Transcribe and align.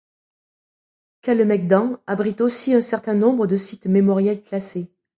Kalemegdan 1.21 1.99
abrite 2.07 2.41
aussi 2.41 2.73
un 2.73 2.81
certain 2.81 3.13
nombre 3.13 3.45
de 3.45 3.55
sites 3.55 3.85
mémoriels 3.85 4.41
classés. 4.41 4.91